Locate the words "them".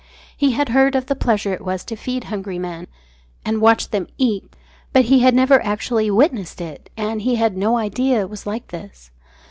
3.91-4.07